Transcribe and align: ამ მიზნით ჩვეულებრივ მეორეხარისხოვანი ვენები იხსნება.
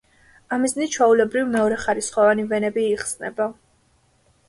ამ 0.55 0.63
მიზნით 0.65 0.95
ჩვეულებრივ 0.95 1.53
მეორეხარისხოვანი 1.57 2.49
ვენები 2.55 2.89
იხსნება. 2.97 3.51